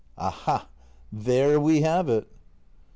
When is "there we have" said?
1.11-2.09